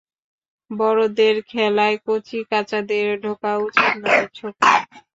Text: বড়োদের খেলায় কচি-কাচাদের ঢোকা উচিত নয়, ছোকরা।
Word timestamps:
বড়োদের 0.71 1.35
খেলায় 1.49 1.97
কচি-কাচাদের 2.05 3.07
ঢোকা 3.23 3.51
উচিত 3.65 3.91
নয়, 4.01 4.25
ছোকরা। 4.33 4.73